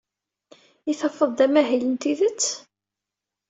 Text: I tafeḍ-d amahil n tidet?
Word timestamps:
I 0.91 0.93
tafeḍ-d 0.99 1.39
amahil 1.45 1.83
n 1.87 1.93
tidet? 2.01 2.43